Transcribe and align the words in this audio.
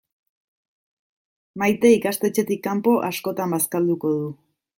Maite 1.63 1.91
ikastetxetik 1.97 2.65
kanpo 2.69 2.95
askotan 3.11 3.55
bazkalduko 3.57 4.17
du. 4.17 4.29